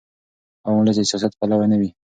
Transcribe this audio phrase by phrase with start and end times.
[0.65, 1.89] عام ولس د سیاست پلوی نه وي.